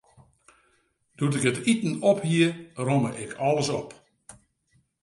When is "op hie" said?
2.09-2.49